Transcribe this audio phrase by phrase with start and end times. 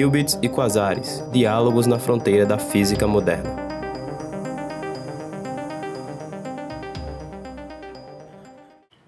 [0.00, 3.50] Qubits e quasares, diálogos na fronteira da física moderna.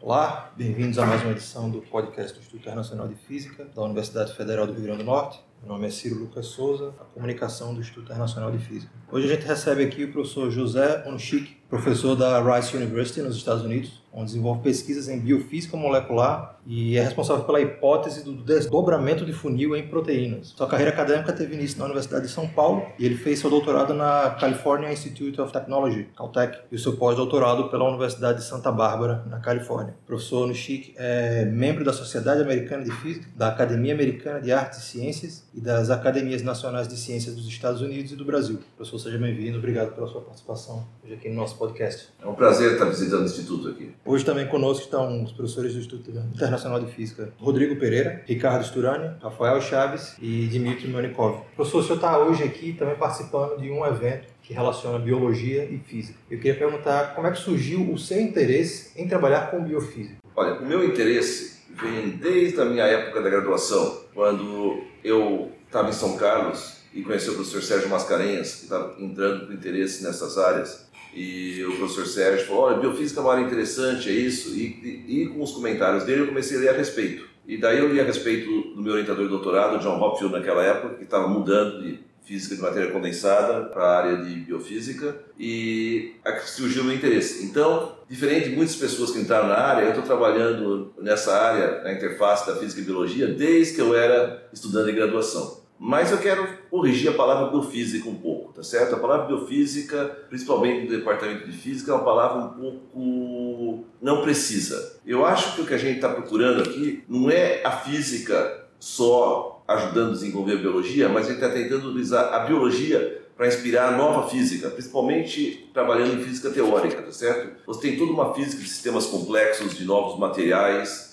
[0.00, 4.34] Olá, bem-vindos a mais uma edição do podcast do Instituto Internacional de Física da Universidade
[4.34, 5.40] Federal do Rio Grande do Norte.
[5.62, 8.90] Meu nome é Ciro Lucas Souza, a comunicação do Instituto Internacional de Física.
[9.12, 13.64] Hoje a gente recebe aqui o professor José Onchik, professor da Rice University nos Estados
[13.64, 19.32] Unidos, onde desenvolve pesquisas em biofísica molecular e é responsável pela hipótese do desdobramento de
[19.32, 20.48] funil em proteínas.
[20.56, 23.94] Sua carreira acadêmica teve início na Universidade de São Paulo e ele fez seu doutorado
[23.94, 29.24] na California Institute of Technology, Caltech, e o seu pós-doutorado pela Universidade de Santa Bárbara,
[29.26, 29.94] na Califórnia.
[30.04, 34.80] O professor Nushik é membro da Sociedade Americana de Física, da Academia Americana de Artes
[34.80, 38.58] e Ciências e das Academias Nacionais de Ciências dos Estados Unidos e do Brasil.
[38.76, 39.58] Professor, seja bem-vindo.
[39.58, 42.08] Obrigado pela sua participação hoje aqui no nosso podcast.
[42.22, 43.92] É um prazer estar visitando o Instituto aqui.
[44.02, 49.14] Hoje também conosco estão os professores do Instituto Internacional de Física, Rodrigo Pereira, Ricardo Sturani,
[49.22, 51.42] Rafael Chaves e Dmitry Monikov.
[51.54, 55.78] Professor, o senhor está hoje aqui também participando de um evento que relaciona biologia e
[55.78, 56.18] física.
[56.30, 60.16] Eu queria perguntar como é que surgiu o seu interesse em trabalhar com biofísica?
[60.34, 65.92] Olha, o meu interesse vem desde a minha época da graduação, quando eu estava em
[65.92, 70.89] São Carlos e conheci o professor Sérgio Mascarenhas, que estava entrando com interesse nessas áreas
[71.14, 74.50] e o professor Sérgio falou: olha, biofísica é uma área interessante, é isso.
[74.50, 77.28] E, e, e, com os comentários dele eu comecei a ler a respeito.
[77.46, 80.94] E daí eu li a respeito do meu orientador de doutorado, John Hopfield, naquela época,
[80.94, 86.82] que estava mudando de física de matéria condensada para a área de biofísica e surgiu
[86.82, 87.44] o meu interesse.
[87.44, 91.92] Então, diferente de muitas pessoas que entraram na área, eu estou trabalhando nessa área, na
[91.92, 95.59] interface da física e biologia, desde que eu era estudante de graduação.
[95.82, 98.94] Mas eu quero corrigir a palavra biofísica um pouco, tá certo?
[98.94, 105.00] A palavra biofísica, principalmente no departamento de física, é uma palavra um pouco não precisa.
[105.06, 109.62] Eu acho que o que a gente está procurando aqui não é a física só
[109.66, 113.88] ajudando a desenvolver a biologia, mas a gente está tentando utilizar a biologia para inspirar
[113.88, 117.56] a nova física, principalmente trabalhando em física teórica, tá certo?
[117.66, 121.09] Você tem toda uma física de sistemas complexos, de novos materiais,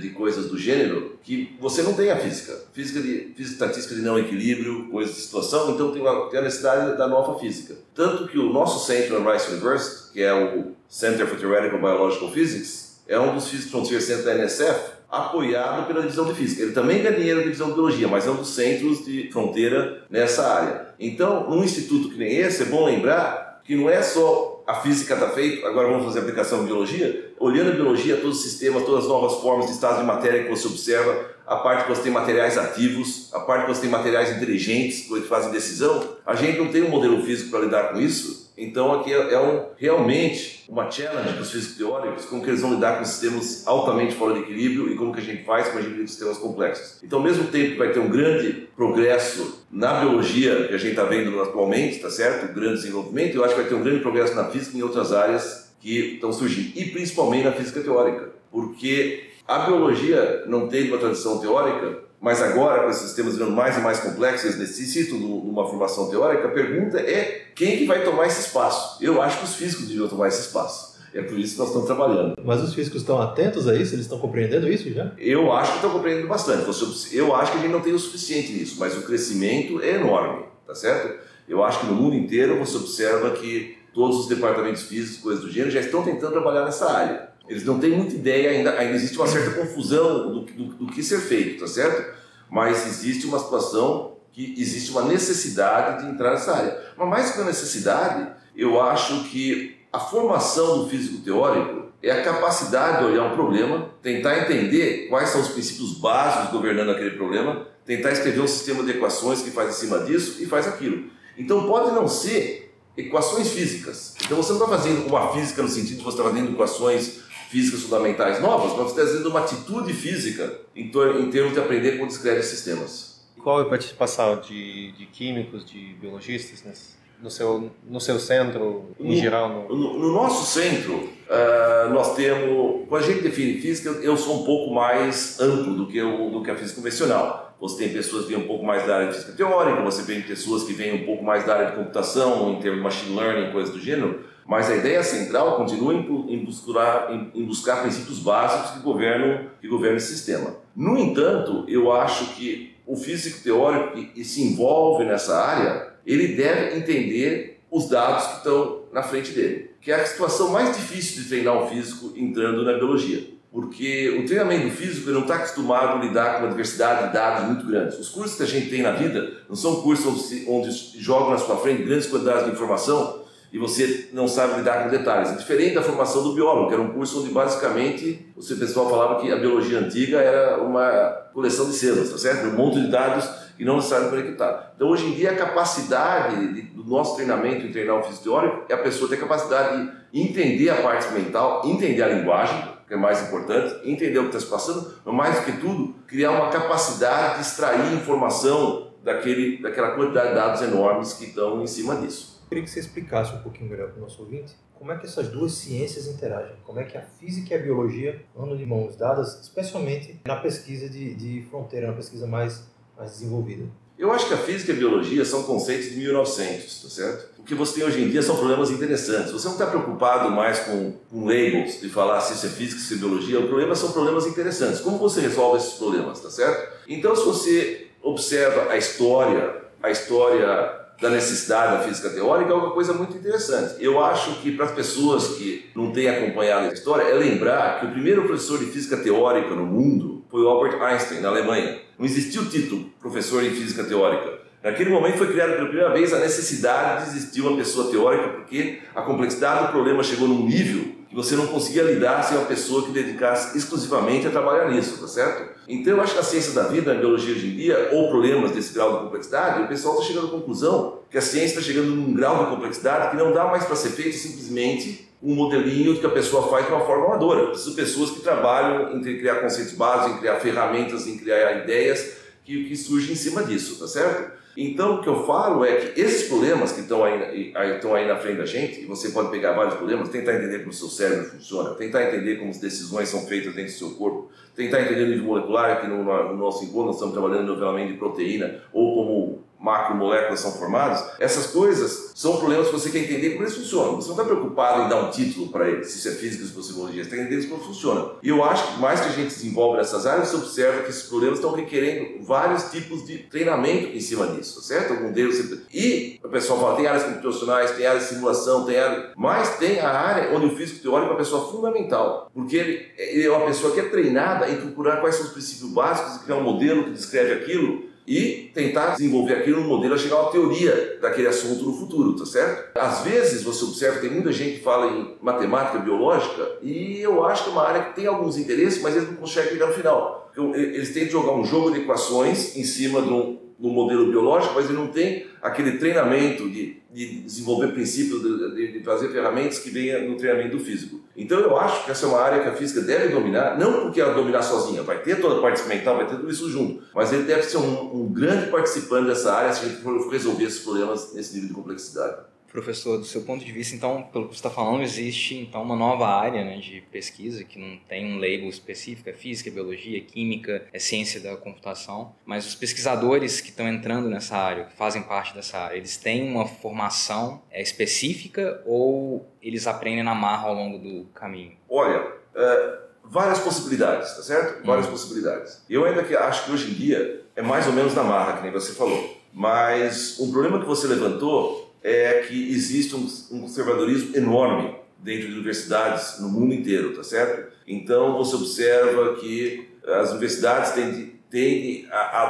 [0.00, 2.58] de coisas do gênero que você não tem a física.
[2.72, 6.42] Física, de, física estatística de não equilíbrio, coisas de situação, então tem, uma, tem a
[6.42, 7.74] necessidade da nova física.
[7.94, 12.30] Tanto que o nosso centro na Rice University, que é o Center for Theoretical Biological
[12.32, 16.62] Physics, é um dos Physics Frontier Center da NSF, apoiado pela divisão de física.
[16.62, 20.04] Ele também ganha dinheiro da divisão de biologia, mas é um dos centros de fronteira
[20.08, 20.86] nessa área.
[20.98, 25.14] Então, num instituto que nem esse, é bom lembrar que não é só a física
[25.14, 27.31] está feita, agora vamos fazer aplicação em biologia.
[27.42, 30.48] Olhando a biologia, todos os sistemas, todas as novas formas de estado de matéria que
[30.48, 34.30] você observa, a parte que você tem materiais ativos, a parte que você tem materiais
[34.36, 38.52] inteligentes que fazem decisão, a gente não tem um modelo físico para lidar com isso.
[38.56, 42.60] Então aqui é, é um, realmente uma challenge para os físicos teóricos, como que eles
[42.60, 45.78] vão lidar com sistemas altamente fora de equilíbrio e como que a gente faz com
[45.78, 47.02] a gente sistemas complexos.
[47.02, 50.90] Então ao mesmo tempo que vai ter um grande progresso na biologia que a gente
[50.90, 52.52] está vendo atualmente, tá certo?
[52.52, 54.84] Um grande desenvolvimento, eu acho que vai ter um grande progresso na física e em
[54.84, 60.88] outras áreas que estão surgindo, e principalmente na física teórica, porque a biologia não tem
[60.88, 65.18] uma tradição teórica, mas agora, com esses sistemas virando mais e mais complexos, eles necessitam
[65.18, 69.02] de uma formação teórica, a pergunta é quem que vai tomar esse espaço?
[69.02, 70.92] Eu acho que os físicos deviam tomar esse espaço.
[71.12, 72.34] É por isso que nós estamos trabalhando.
[72.42, 73.94] Mas os físicos estão atentos a isso?
[73.94, 75.12] Eles estão compreendendo isso já?
[75.18, 76.64] Eu acho que estão compreendendo bastante.
[77.12, 80.44] Eu acho que a gente não tem o suficiente nisso, mas o crescimento é enorme,
[80.64, 81.18] tá certo?
[81.48, 85.50] Eu acho que no mundo inteiro você observa que todos os departamentos físicos, coisas do
[85.50, 87.32] gênero, já estão tentando trabalhar nessa área.
[87.48, 91.02] Eles não têm muita ideia ainda, ainda existe uma certa confusão do, do, do que
[91.02, 92.14] ser feito, tá certo?
[92.50, 96.82] Mas existe uma situação que existe uma necessidade de entrar nessa área.
[96.96, 102.22] Mas mais que a necessidade, eu acho que a formação do físico teórico é a
[102.22, 107.66] capacidade de olhar um problema, tentar entender quais são os princípios básicos governando aquele problema,
[107.84, 111.10] tentar escrever um sistema de equações que faz em cima disso e faz aquilo.
[111.36, 112.61] Então pode não ser
[112.96, 114.14] equações físicas.
[114.24, 117.20] Então você não está fazendo uma física no sentido de você estar tá fazendo equações
[117.50, 121.92] físicas fundamentais novas, mas você está fazendo uma atitude física em, em termos de aprender
[121.92, 123.20] como descreve sistemas.
[123.42, 128.90] Qual é a participação de, de químicos, de biologistas nesse, no, seu, no seu centro,
[128.98, 129.66] em no, geral?
[129.68, 129.76] No...
[129.76, 132.86] No, no nosso centro, uh, nós temos.
[132.88, 136.42] Quando a gente define física, eu sou um pouco mais amplo do que, o, do
[136.42, 137.56] que a física convencional.
[137.60, 140.20] Você tem pessoas que vêm um pouco mais da área de física teórica, você tem
[140.20, 143.52] pessoas que vêm um pouco mais da área de computação, em termos de machine learning,
[143.52, 144.24] coisas do gênero.
[144.44, 149.96] Mas a ideia central continua em, buscar, em, buscar princípios básicos que governam, que governam
[149.96, 150.56] esse sistema.
[150.74, 156.76] No entanto, eu acho que o físico teórico que se envolve nessa área, ele deve
[156.76, 161.28] entender os dados que estão na frente dele, que é a situação mais difícil de
[161.28, 163.32] treinar um físico entrando na biologia.
[163.52, 167.66] porque o treinamento físico não está acostumado a lidar com uma diversidade de dados muito
[167.66, 167.98] grandes.
[167.98, 171.58] Os cursos que a gente tem na vida não são cursos onde, jogam na sua
[171.58, 173.20] frente grandes quantidades de informação
[173.52, 175.30] e você não sabe lidar com detalhes.
[175.32, 179.20] É diferente da formação do biólogo, que era um curso onde basicamente o pessoal falava
[179.20, 180.90] que a biologia antiga era uma
[181.34, 182.46] coleção de células, tá certo?
[182.46, 183.28] Um monte de dados
[183.62, 184.72] e não necessário conectar.
[184.74, 188.74] Então, hoje em dia, a capacidade de, do nosso treinamento em treinar o teórico é
[188.74, 193.22] a pessoa ter capacidade de entender a parte mental, entender a linguagem, que é mais
[193.22, 197.36] importante, entender o que está se passando, mas mais do que tudo, criar uma capacidade
[197.36, 202.40] de extrair informação daquele, daquela quantidade de dados enormes que estão em cima disso.
[202.42, 205.06] Eu queria que você explicasse um pouquinho melhor para o nosso ouvinte como é que
[205.06, 208.96] essas duas ciências interagem, como é que a física e a biologia andam de mãos
[208.96, 213.64] dadas, especialmente na pesquisa de, de fronteira, na pesquisa mais, mais desenvolvida.
[213.98, 217.32] Eu acho que a física e a biologia são conceitos de 1900, tá certo?
[217.38, 219.30] O que você tem hoje em dia são problemas interessantes.
[219.30, 222.94] Você não está preocupado mais com, com labels, de falar se isso é física, se
[222.94, 223.38] é biologia.
[223.38, 224.80] O problema são problemas interessantes.
[224.80, 226.72] Como você resolve esses problemas, tá certo?
[226.88, 232.70] Então, se você observa a história, a história da necessidade da física teórica é uma
[232.70, 233.74] coisa muito interessante.
[233.78, 237.86] Eu acho que para as pessoas que não têm acompanhado a história, é lembrar que
[237.86, 241.80] o primeiro professor de física teórica no mundo foi o Albert Einstein, na Alemanha.
[242.02, 244.40] Não existia o título professor em física teórica.
[244.60, 248.80] Naquele momento foi criada pela primeira vez a necessidade de existir uma pessoa teórica, porque
[248.92, 252.84] a complexidade do problema chegou num nível que você não conseguia lidar sem uma pessoa
[252.84, 255.48] que dedicasse exclusivamente a trabalhar nisso, tá certo?
[255.68, 258.50] Então eu acho que a ciência da vida, a biologia hoje em dia, ou problemas
[258.50, 261.94] desse grau de complexidade, o pessoal está chegando à conclusão que a ciência está chegando
[261.94, 266.04] num grau de complexidade que não dá mais para ser feito simplesmente um modelinho que
[266.04, 267.48] a pessoa faz de uma forma amadora.
[267.48, 272.16] Precisa de pessoas que trabalham em criar conceitos básicos, em criar ferramentas, em criar ideias
[272.44, 274.42] que, que surgem em cima disso, tá certo?
[274.56, 278.16] Então, o que eu falo é que esses problemas que estão aí, estão aí na
[278.16, 281.24] frente da gente, e você pode pegar vários problemas, tentar entender como o seu cérebro
[281.30, 285.08] funciona, tentar entender como as decisões são feitas dentro do seu corpo, tentar entender o
[285.08, 288.94] nível molecular, que no, no nosso encontro nós estamos trabalhando no nivelamento de proteína, ou
[288.94, 293.96] como macromoléculas são formadas, essas coisas são problemas que você quer entender como eles funcionam.
[293.96, 296.70] Você não está preocupado em dar um título para eles, se isso é física, se
[296.70, 298.10] é biologia, você está entendendo como funciona.
[298.22, 301.04] E eu acho que mais que a gente desenvolve nessas áreas, você observa que esses
[301.04, 304.94] problemas estão requerendo vários tipos de treinamento em cima disso, certo?
[304.94, 305.32] Algum deles.
[305.72, 309.12] E o pessoal fala, tem áreas computacionais, tem áreas de simulação, tem área.
[309.16, 313.26] Mas tem a área onde o físico teórico é uma pessoa fundamental, porque ele, ele
[313.26, 316.42] é uma pessoa que é treinada em procurar quais são os princípios básicos, criar um
[316.42, 320.98] modelo que descreve aquilo e tentar desenvolver aquilo no modelo a chegar a uma teoria
[321.00, 322.76] daquele assunto no futuro, tá certo?
[322.78, 327.44] Às vezes você observa tem muita gente que fala em matemática biológica e eu acho
[327.44, 330.30] que é uma área que tem alguns interesses, mas eles não conseguem chegar no final.
[330.54, 334.54] Eles têm de jogar um jogo de equações em cima de um, no modelo biológico,
[334.54, 339.70] mas ele não tem aquele treinamento de, de desenvolver princípios, de, de, fazer ferramentas que
[339.70, 341.00] venha no treinamento físico.
[341.16, 344.00] Então eu acho que essa é uma área que a física deve dominar, não porque
[344.00, 347.12] ela dominar sozinha, vai ter toda a parte mental, vai ter tudo isso junto, mas
[347.12, 350.64] ele deve ser um, um grande participante dessa área se a gente for resolver esses
[350.64, 352.16] problemas nesse nível de complexidade.
[352.52, 355.74] Professor, do seu ponto de vista, então, pelo que você está falando, existe então uma
[355.74, 359.96] nova área né, de pesquisa que não tem um label específico, é física, é biologia,
[359.96, 364.76] é química, é ciência da computação, mas os pesquisadores que estão entrando nessa área, que
[364.76, 370.48] fazem parte dessa área, eles têm uma formação é, específica ou eles aprendem na marra
[370.48, 371.56] ao longo do caminho?
[371.70, 374.66] Olha, é, várias possibilidades, tá certo?
[374.66, 374.90] Várias hum.
[374.90, 375.64] possibilidades.
[375.70, 378.42] Eu ainda que acho que hoje em dia é mais ou menos na marra, que
[378.42, 379.22] nem você falou.
[379.32, 385.34] Mas um problema que você levantou é que existe um, um conservadorismo enorme dentro de
[385.34, 387.52] universidades no mundo inteiro, tá certo?
[387.66, 392.22] Então você observa que as universidades têm, têm a, a,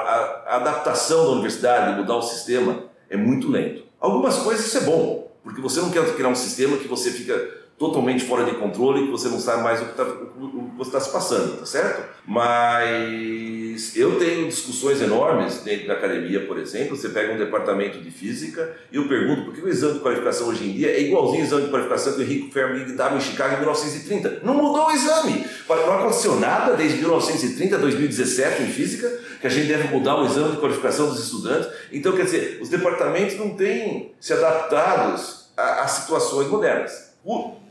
[0.47, 3.85] a adaptação da universidade, mudar o sistema, é muito lento.
[4.01, 7.62] Algumas coisas isso é bom, porque você não quer criar um sistema que você fica
[7.83, 11.01] totalmente fora de controle, que você não sabe mais o que, tá, o você está
[11.01, 12.09] se passando, tá certo?
[12.25, 16.97] Mas eu tenho discussões enormes dentro da academia, por exemplo.
[16.97, 20.47] Você pega um departamento de física e eu pergunto por que o exame de qualificação
[20.47, 23.21] hoje em dia é igualzinho ao exame de qualificação que o Henrique Fermi dava em
[23.21, 24.41] Chicago em 1930.
[24.45, 25.45] Não mudou o exame.
[25.69, 29.11] Não aconteceu nada desde 1930 a 2017 em física
[29.41, 31.69] que a gente deve mudar o exame de qualificação dos estudantes.
[31.91, 37.11] Então, quer dizer, os departamentos não têm se adaptados às situações modernas.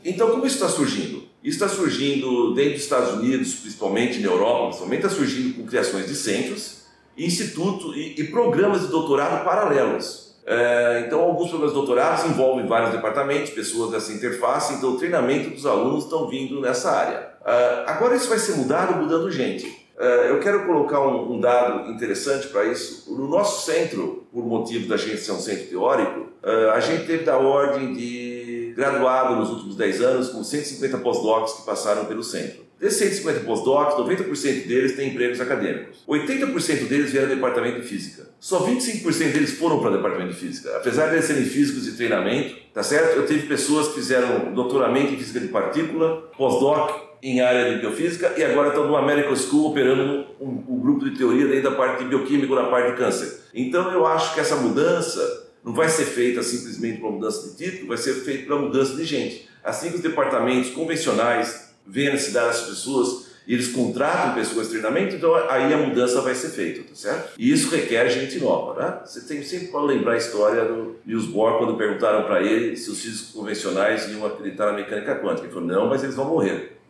[0.04, 1.24] Então, como isso está surgindo?
[1.44, 6.06] Isso está surgindo dentro dos Estados Unidos, principalmente na Europa, principalmente está surgindo com criações
[6.06, 6.82] de centros,
[7.18, 10.36] institutos e, e programas de doutorado paralelos.
[10.46, 15.50] É, então, alguns programas de doutorado envolvem vários departamentos, pessoas dessa interface, então o treinamento
[15.52, 17.32] dos alunos estão vindo nessa área.
[17.46, 19.82] É, agora isso vai ser mudado mudando gente.
[19.98, 23.14] É, eu quero colocar um, dado interessante para isso.
[23.16, 27.24] No nosso centro, por motivo da gente ser um centro teórico, é, a gente teve
[27.24, 28.41] da ordem de
[28.76, 32.72] graduado nos últimos 10 anos com 150 pós-docs que passaram pelo centro.
[32.82, 36.04] Desses 150 pós-docs, 90% deles têm empregos acadêmicos.
[36.08, 38.28] 80% deles vieram do departamento de física.
[38.40, 40.76] Só 25% deles foram para o departamento de física.
[40.78, 43.18] Apesar de eles serem físicos de treinamento, tá certo?
[43.18, 48.34] Eu tive pessoas que fizeram doutoramento em física de partícula, pós-doc em área de biofísica
[48.36, 52.04] e agora estão no American School operando um, um, grupo de teoria dentro da parte
[52.04, 53.42] de bioquímico na parte de câncer.
[53.54, 57.88] Então eu acho que essa mudança não vai ser feita simplesmente para mudança de título,
[57.88, 59.50] vai ser feita para mudança de gente.
[59.64, 64.74] Assim que os departamentos convencionais veem a necessidade dessas pessoas e eles contratam pessoas de
[64.74, 67.34] treinamento, então aí a mudança vai ser feita, tá certo?
[67.38, 69.00] E isso requer gente nova, né?
[69.04, 72.90] Você tem sempre para lembrar a história do Niels Bohr quando perguntaram para ele se
[72.92, 75.48] os físicos convencionais iam acreditar na mecânica quântica.
[75.48, 76.81] Ele falou: não, mas eles vão morrer.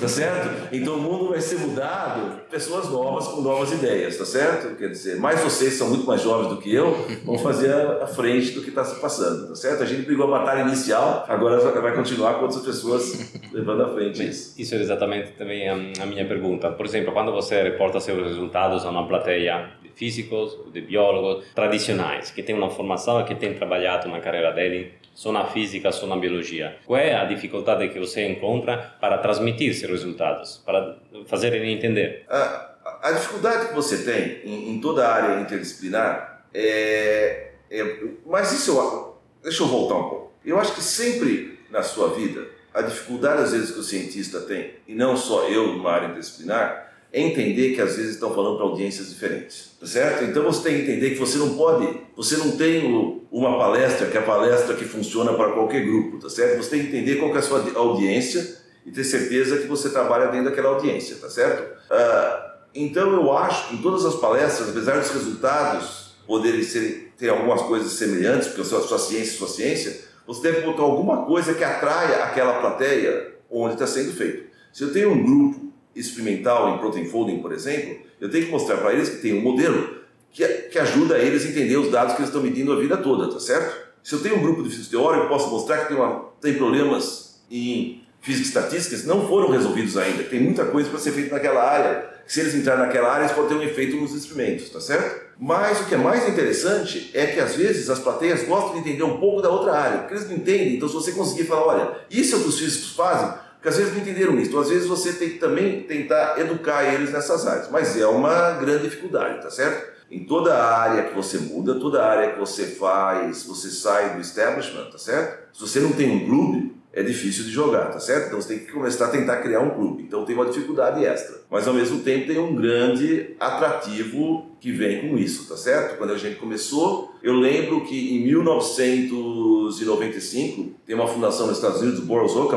[0.00, 0.74] Tá certo?
[0.74, 4.76] Então o mundo vai ser mudado, pessoas novas com novas ideias, tá certo?
[4.76, 6.92] Quer dizer, mais vocês são muito mais jovens do que eu,
[7.24, 9.82] vão fazer a, frente do que está se passando, tá certo?
[9.82, 14.28] A gente brigou a batalha inicial, agora vai continuar com outras pessoas levando à frente
[14.28, 14.60] isso.
[14.60, 16.70] Isso é exatamente também a, minha pergunta.
[16.70, 22.32] Por exemplo, quando você reporta seus resultados a uma plateia de físicos, de biólogos tradicionais,
[22.32, 26.16] que têm uma formação, que têm trabalhado na carreira dele só na física, só na
[26.16, 26.78] biologia.
[26.86, 30.96] Qual é a dificuldade que você encontra para transmitir esses resultados, para
[31.26, 32.24] fazer ele entender?
[32.28, 32.70] A,
[33.02, 38.70] a dificuldade que você tem em, em, toda a área interdisciplinar é, é, Mas isso
[38.70, 40.32] eu, Deixa eu voltar um pouco.
[40.44, 44.74] Eu acho que sempre na sua vida, a dificuldade às vezes que o cientista tem,
[44.86, 48.66] e não só eu numa área interdisciplinar, é entender que às vezes estão falando para
[48.66, 50.24] audiências diferentes, tá certo?
[50.24, 54.16] Então você tem que entender que você não pode, você não tem uma palestra que
[54.16, 56.62] é a palestra que funciona para qualquer grupo, tá certo?
[56.62, 60.26] Você tem que entender qual é a sua audiência e ter certeza que você trabalha
[60.26, 61.78] dentro daquela audiência, tá certo?
[61.90, 67.30] Ah, então eu acho que em todas as palestras, apesar dos resultados poderem ser, ter
[67.30, 71.24] algumas coisas semelhantes, porque a sua, sua ciência é sua ciência, você deve botar alguma
[71.24, 74.46] coisa que atraia aquela plateia onde está sendo feito.
[74.70, 78.78] Se eu tenho um grupo experimental em protein folding, por exemplo, eu tenho que mostrar
[78.78, 79.98] para eles que tem um modelo
[80.32, 83.30] que, que ajuda eles a entender os dados que eles estão medindo a vida toda,
[83.32, 83.88] tá certo?
[84.02, 86.54] Se eu tenho um grupo de física teórico, eu posso mostrar que tem, uma, tem
[86.54, 91.12] problemas em física e estatística que não foram resolvidos ainda, tem muita coisa para ser
[91.12, 92.08] feita naquela área.
[92.26, 95.28] Se eles entrarem naquela área, eles podem ter um efeito nos experimentos, tá certo?
[95.38, 99.04] Mas o que é mais interessante é que às vezes as plateias gostam de entender
[99.04, 100.74] um pouco da outra área, porque eles não entendem.
[100.74, 103.76] Então, se você conseguir falar, olha, isso é o que os físicos fazem, porque às
[103.76, 104.50] vezes não entenderam isso.
[104.50, 107.68] Então, às vezes você tem que também tentar educar eles nessas áreas.
[107.70, 109.98] Mas é uma grande dificuldade, tá certo?
[110.10, 114.90] Em toda área que você muda, toda área que você faz, você sai do establishment,
[114.90, 115.48] tá certo?
[115.52, 118.28] Se você não tem um clube, é difícil de jogar, tá certo?
[118.28, 120.04] Então você tem que começar a tentar criar um clube.
[120.04, 121.38] Então tem uma dificuldade extra.
[121.50, 125.98] Mas ao mesmo tempo tem um grande atrativo que vem com isso, tá certo?
[125.98, 132.00] Quando a gente começou, eu lembro que em 1995 tem uma fundação nos Estados Unidos,
[132.00, 132.48] o Boros Fund,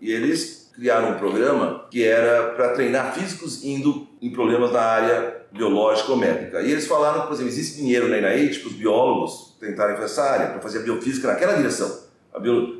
[0.00, 5.36] e eles criaram um programa que era para treinar físicos indo em problemas na área
[5.52, 6.62] biológica ou médica.
[6.62, 10.22] E eles falaram por exemplo, existe dinheiro na NIH para os biólogos tentarem fazer essa
[10.22, 12.08] área, para fazer a biofísica naquela direção.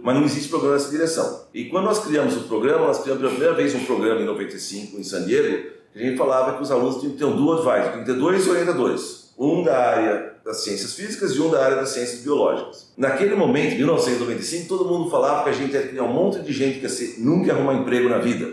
[0.02, 1.44] Mas não existe programa nessa direção.
[1.52, 4.98] E quando nós criamos o programa, nós criamos pela primeira vez um programa em 95
[4.98, 7.58] em San Diego, que a gente falava que os alunos tinham que ter um dual
[7.58, 9.19] advisor, tinham que ter dois orientadores.
[9.40, 12.92] Um da área das ciências físicas e um da área das ciências biológicas.
[12.96, 16.78] Naquele momento, em 1995, todo mundo falava que a gente ia um monte de gente
[16.78, 18.52] que ia nunca ia arrumar emprego na vida,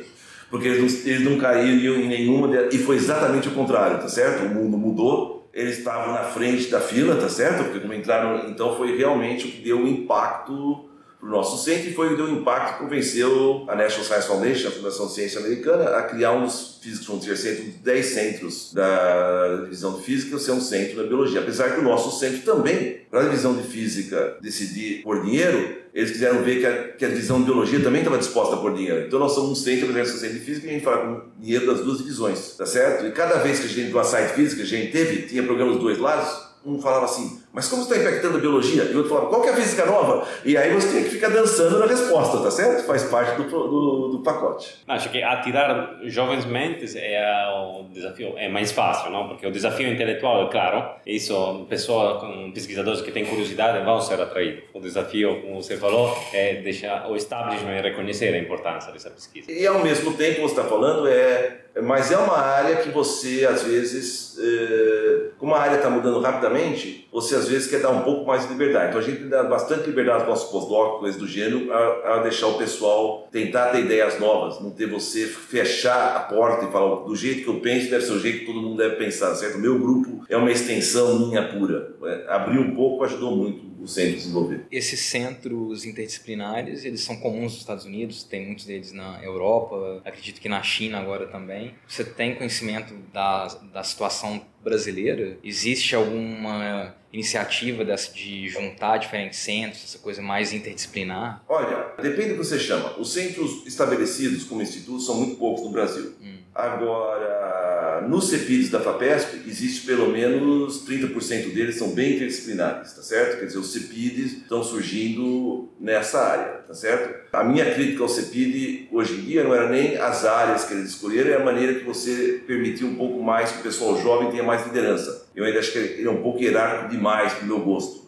[0.50, 2.50] porque eles não, eles não caíram em nenhuma.
[2.72, 4.46] E foi exatamente o contrário, tá certo?
[4.46, 7.65] O mundo mudou, eles estavam na frente da fila, tá certo?
[7.65, 10.87] Porque como entraram, então foi realmente o que deu o impacto
[11.20, 14.68] para o nosso centro e foi o que deu impacto convenceu a National Science Foundation,
[14.68, 18.06] a Fundação de Ciência Americana, a criar um dos Physics Frontier Center, um dos 10
[18.06, 21.42] centros da divisão de física, ser um centro da biologia.
[21.42, 26.12] Apesar que o nosso centro também, para a divisão de física decidir por dinheiro, eles
[26.12, 29.08] quiseram ver que a, que a divisão de biologia também estava disposta a pôr dinheiro.
[29.08, 31.66] Então nós somos um centro da centro de física e a gente fala com dinheiro
[31.66, 33.08] das duas divisões, tá certo?
[33.08, 35.82] E cada vez que a gente, uma site física, a gente teve, tinha programa dos
[35.82, 38.84] dois lados, um falava assim, mas como está impactando a biologia?
[38.84, 40.27] E o outro falava, qual que é a física nova?
[40.46, 42.86] E aí você tem que ficar dançando na resposta, tá certo?
[42.86, 44.75] Faz parte do, do, do pacote.
[44.88, 47.20] Acho que atirar jovens mentes é
[47.56, 49.27] o desafio, é mais fácil, não?
[49.27, 52.22] Porque o desafio intelectual, é claro, isso, pessoas,
[52.54, 54.63] pesquisadores que têm curiosidade vão ser atraídos.
[54.74, 59.51] O desafio, como você falou, é deixar o establishment reconhecer a importância dessa pesquisa.
[59.51, 63.64] E ao mesmo tempo, você está falando, é mas é uma área que você, às
[63.64, 68.26] vezes, é, como a área está mudando rapidamente, você às vezes quer dar um pouco
[68.26, 68.90] mais de liberdade.
[68.90, 72.48] Então a gente dá bastante liberdade aos nossos pós-doc, coisas do gênero, a, a, deixar
[72.48, 77.16] o pessoal tentar ter ideias novas, não ter você fechar a porta e falar do
[77.16, 79.58] jeito que eu penso deve ser o jeito que todo mundo deve pensar, certo?
[79.58, 81.96] O meu grupo é uma extensão minha pura.
[82.04, 84.66] É, abrir um pouco ajudou muito o centro desenvolver.
[84.72, 90.42] Esses centros interdisciplinares, eles são comuns nos Estados Unidos, tem muitos deles na Europa, acredito
[90.42, 91.76] que na China agora também.
[91.88, 95.38] Você tem conhecimento da, da situação brasileira?
[95.44, 101.44] Existe alguma iniciativa dessa de juntar diferentes centros, essa coisa mais interdisciplinar?
[101.48, 102.98] Olha, depende do que você chama.
[103.00, 106.14] Os centros estabelecidos como instituto são muito poucos no Brasil.
[106.22, 106.38] Hum.
[106.54, 107.57] Agora,
[108.01, 113.39] nos CEPIDs da FAPESP, existe pelo menos 30% deles são bem interdisciplinares, tá certo?
[113.39, 117.27] Quer dizer, os CEPIDs estão surgindo nessa área, tá certo?
[117.32, 120.89] A minha crítica ao CEPID hoje em dia não era nem as áreas que eles
[120.89, 124.44] escolheram, é a maneira que você permitiu um pouco mais que o pessoal jovem tenha
[124.44, 125.27] mais liderança.
[125.36, 128.08] Eu ainda acho que ele é um pouco hierárquico demais para o meu gosto,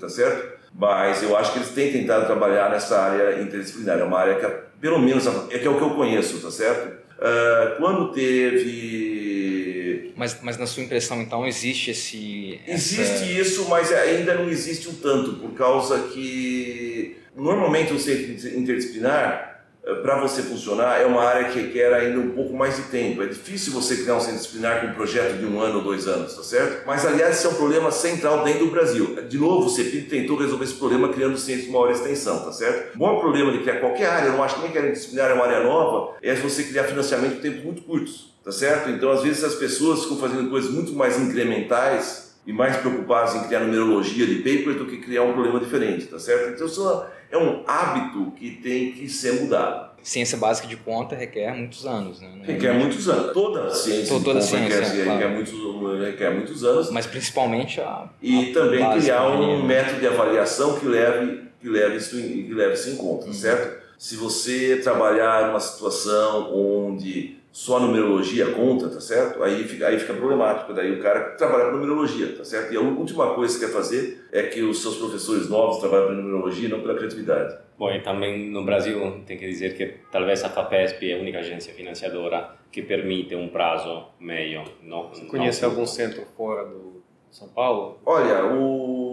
[0.00, 0.58] tá certo?
[0.74, 3.98] Mas eu acho que eles têm tentado trabalhar nessa área interdisciplinar.
[3.98, 4.46] É uma área que,
[4.80, 7.07] pelo menos, é que é o que eu conheço, tá certo?
[7.18, 10.12] Uh, quando teve.
[10.14, 12.60] Mas, mas na sua impressão, então, existe esse.
[12.64, 13.00] Essa...
[13.00, 19.44] Existe isso, mas ainda não existe um tanto, por causa que normalmente o centro interdisciplinar
[19.44, 19.57] eh,
[20.02, 23.22] para você funcionar é uma área que requer ainda um pouco mais de tempo.
[23.22, 26.06] É difícil você criar um centro disciplinar com um projeto de um ano ou dois
[26.06, 26.86] anos, tá certo?
[26.86, 29.16] Mas aliás, esse é um problema central dentro do Brasil.
[29.28, 32.94] De novo, o CEPID tentou resolver esse problema criando centros de maior extensão, tá certo?
[32.94, 35.34] O bom problema de criar qualquer área, eu não acho nem que a disciplinar é
[35.34, 38.90] uma área nova, é você criar financiamento em tempos muito curtos, tá certo?
[38.90, 43.46] Então, às vezes, as pessoas ficam fazendo coisas muito mais incrementais e mais preocupadas em
[43.46, 46.54] criar numerologia de paper do que criar um problema diferente, tá certo?
[46.54, 49.90] Então, isso é um hábito que tem que ser mudado.
[50.02, 52.40] Ciência básica de conta requer muitos anos, né?
[52.44, 53.34] É requer muitos anos.
[53.34, 55.18] Toda ciência toda, toda ciência, requer, claro.
[55.18, 56.90] requer, muitos, requer muitos anos.
[56.90, 58.08] Mas principalmente a.
[58.22, 62.72] E a também criar um método de avaliação que leve, que leve, isso, que leve
[62.72, 63.32] isso em conta, uhum.
[63.34, 63.78] certo?
[63.98, 69.42] Se você trabalhar numa situação onde só a numerologia conta, tá certo?
[69.42, 70.72] Aí fica, aí fica problemático.
[70.72, 72.72] Daí o cara trabalha com numerologia, tá certo?
[72.72, 76.06] E a última coisa que você quer fazer é que os seus professores novos trabalhem
[76.06, 77.58] com numerologia, não pela criatividade.
[77.76, 81.40] Bom, e também no Brasil tem que dizer que talvez a FAPESP é a única
[81.40, 84.62] agência financiadora que permite um prazo meio.
[84.80, 87.98] Não, Você conhece não, algum centro fora do São Paulo?
[88.06, 89.07] Olha, o,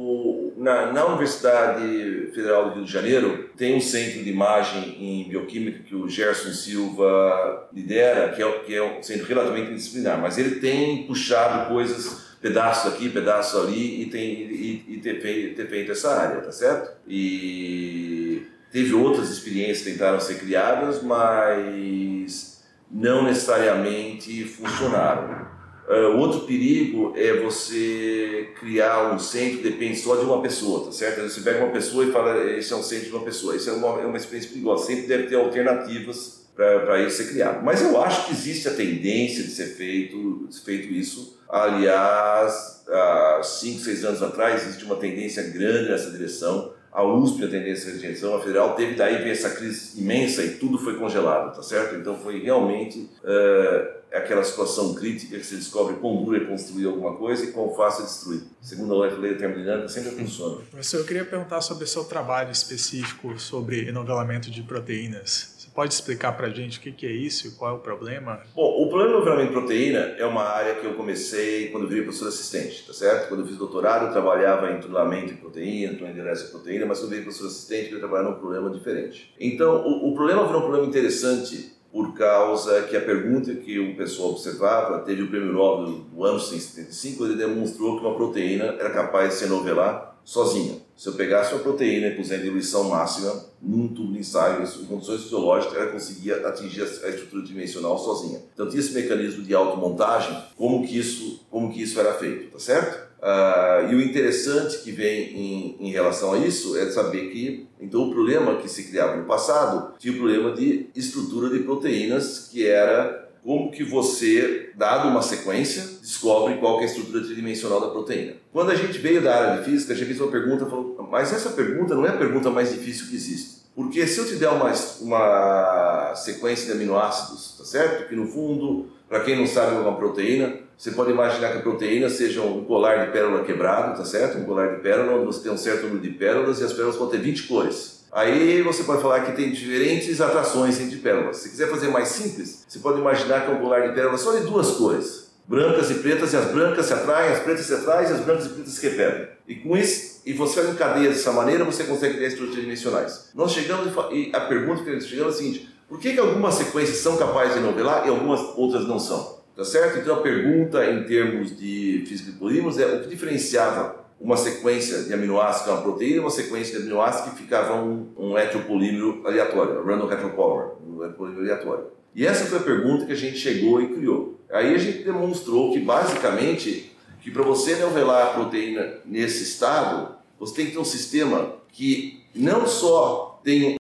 [0.65, 5.84] na, na Universidade Federal do Rio de Janeiro tem um centro de imagem em bioquímica
[5.84, 10.56] que o Gerson Silva lidera, que é, que é um centro relativamente disciplinar, mas ele
[10.60, 16.19] tem puxado coisas pedaços aqui, pedaços ali e, tem, e, e ter, ter feito essa
[16.19, 16.97] área, tá certo?
[17.08, 25.45] E teve outras experiências que tentaram ser criadas, mas não necessariamente funcionaram.
[25.88, 30.91] Uh, outro perigo é você criar um centro que depende só de uma pessoa, tá
[30.91, 31.21] certo?
[31.21, 33.56] Você pega uma pessoa e fala, esse é um centro de uma pessoa.
[33.56, 34.88] Isso é uma, é uma experiência perigosa.
[34.88, 37.63] Sempre deve ter alternativas para isso ser criado.
[37.63, 41.38] Mas eu acho que existe a tendência de ser feito, feito isso.
[41.50, 46.74] Aliás, há 5, 6 anos atrás, existe uma tendência grande nessa direção.
[46.96, 50.52] A USP, a tendência de direção, a federal, teve daí ver essa crise imensa e
[50.52, 51.96] tudo foi congelado, tá certo?
[51.96, 57.18] Então foi realmente uh, aquela situação crítica que se descobre quão duro é construir alguma
[57.18, 58.44] coisa e quão fácil é destruir.
[58.62, 60.62] Segundo a lei termodinâmica, sempre funciona.
[60.72, 66.32] Professor, eu queria perguntar sobre o seu trabalho específico sobre enovelamento de proteínas pode explicar
[66.32, 68.42] para a gente o que, que, é isso e qual é o problema?
[68.56, 72.04] Bom, o problema do nivelamento de proteína é uma área que eu comecei quando virei
[72.04, 73.28] professor assistente, tá certo?
[73.28, 77.10] Quando eu fiz doutorado, eu trabalhava em tunelamento de proteína, tunelamento de proteína, mas quando
[77.10, 79.34] virei professor assistente, eu trabalhava num problema diferente.
[79.38, 83.96] Então, o, o problema virou um problema interessante por causa que a pergunta que o
[83.96, 88.90] pessoal observava, teve o prêmio Nobel do ano 75, ele demonstrou que uma proteína era
[88.90, 90.85] capaz de se enovelar sozinha.
[90.96, 94.86] Se eu pegasse uma proteína e pusesse em diluição máxima num tubo de ensaio, em
[94.86, 98.42] condições fisiológicas, ela conseguia atingir a estrutura dimensional sozinha.
[98.54, 102.60] Então tinha esse mecanismo de automontagem, como que isso, como que isso era feito, tá
[102.60, 103.06] certo?
[103.26, 108.04] Uh, e o interessante que vem em, em, relação a isso é saber que então
[108.04, 112.68] o problema que se criava no passado tinha o problema de estrutura de proteínas que
[112.68, 118.34] era como que você, dado uma sequência, descobre qual é a estrutura tridimensional da proteína.
[118.52, 121.34] Quando a gente veio da área de física, a gente fez uma pergunta, falou, mas
[121.34, 123.66] essa pergunta não é a pergunta mais difícil que existe.
[123.76, 128.08] Porque se eu te der uma, uma sequência de aminoácidos, tá certo?
[128.08, 131.62] Que no fundo, para quem não sabe é uma proteína, você pode imaginar que a
[131.62, 134.38] proteína seja um colar de pérola quebrado, tá certo?
[134.38, 136.96] Um colar de pérola, onde você tem um certo número de pérolas e as pérolas
[136.96, 137.95] vão ter 20 cores.
[138.15, 141.36] Aí você pode falar que tem diferentes atrações entre pérolas.
[141.36, 144.34] Se quiser fazer mais simples, você pode imaginar que é um colar de pérolas só
[144.34, 148.08] de duas cores, brancas e pretas, e as brancas se atraem, as pretas se atraem,
[148.08, 149.28] e as brancas e pretas se repetem.
[149.45, 153.32] E com isso, e você faz em cadeia dessa maneira, você consegue ter estruturas dimensionais.
[153.36, 156.56] Nós chegamos, e a pergunta que nós chegamos é a seguinte, por que, que algumas
[156.56, 159.43] sequências são capazes de novelar e algumas outras não são?
[159.58, 159.99] Tá certo?
[159.99, 165.04] Então a pergunta em termos de física de polímeros é o que diferenciava uma sequência
[165.04, 169.21] de aminoácidos, que é uma proteína, uma sequência de aminoácidos que ficava um, um heteropolímero
[169.25, 171.86] aleatório, random heteropower, um heteropolímero aleatório.
[172.13, 174.39] E essa foi a pergunta que a gente chegou e criou.
[174.49, 180.56] Aí a gente demonstrou que, basicamente, que para você nivelar a proteína nesse estado, você
[180.56, 183.75] tem que ter um sistema que não só tem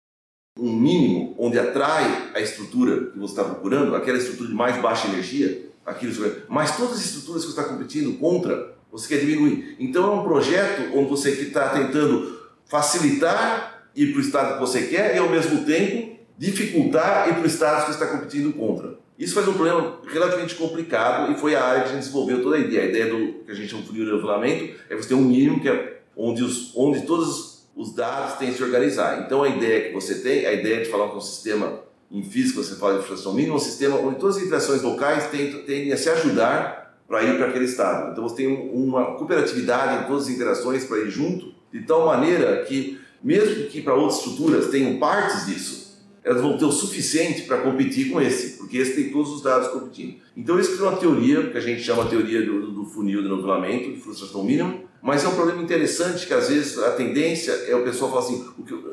[0.58, 5.08] um mínimo onde atrai a estrutura que você está procurando, aquela estrutura de mais baixa
[5.08, 6.14] energia, aquilo,
[6.48, 9.76] mas todas as estruturas que você está competindo contra, você quer diminuir.
[9.80, 14.84] Então é um projeto onde você está tentando facilitar ir para o estado que você
[14.84, 19.00] quer e ao mesmo tempo dificultar ir para o estado que você está competindo contra.
[19.18, 22.56] Isso faz um problema relativamente complicado e foi a área que a gente desenvolveu toda
[22.56, 22.84] a ideia.
[22.84, 25.70] A ideia do que a gente chama de nivelamento é você ter um mínimo que
[25.70, 29.24] é onde, os, onde todos os dados têm que se organizar.
[29.24, 32.64] Então a ideia que você tem, a ideia de falar com um sistema em física,
[32.64, 36.10] você fala de frustração mínima, um sistema onde todas as interações locais tendem a se
[36.10, 36.81] ajudar
[37.12, 38.14] para ir para aquele estado.
[38.14, 42.64] Então você tem uma cooperatividade em todas as interações para ir junto, de tal maneira
[42.64, 47.58] que, mesmo que para outras estruturas tenham partes disso, elas vão ter o suficiente para
[47.58, 50.22] competir com esse, porque esse tem todos os dados competindo.
[50.38, 53.28] Então isso criou uma teoria, que a gente chama a teoria do, do funil de
[53.28, 57.76] nivelamento, de frustração mínima, mas é um problema interessante que às vezes a tendência é
[57.76, 58.46] o pessoal falar assim,